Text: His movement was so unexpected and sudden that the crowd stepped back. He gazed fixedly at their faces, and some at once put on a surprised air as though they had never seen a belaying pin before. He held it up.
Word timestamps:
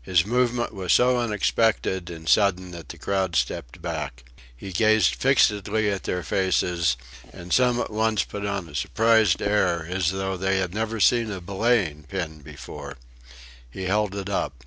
His 0.00 0.24
movement 0.24 0.72
was 0.72 0.94
so 0.94 1.18
unexpected 1.18 2.08
and 2.08 2.26
sudden 2.26 2.70
that 2.70 2.88
the 2.88 2.96
crowd 2.96 3.36
stepped 3.36 3.82
back. 3.82 4.24
He 4.56 4.72
gazed 4.72 5.14
fixedly 5.14 5.90
at 5.90 6.04
their 6.04 6.22
faces, 6.22 6.96
and 7.34 7.52
some 7.52 7.78
at 7.78 7.90
once 7.92 8.24
put 8.24 8.46
on 8.46 8.70
a 8.70 8.74
surprised 8.74 9.42
air 9.42 9.86
as 9.86 10.10
though 10.10 10.38
they 10.38 10.56
had 10.56 10.72
never 10.72 11.00
seen 11.00 11.30
a 11.30 11.42
belaying 11.42 12.04
pin 12.04 12.38
before. 12.40 12.96
He 13.70 13.82
held 13.82 14.14
it 14.14 14.30
up. 14.30 14.64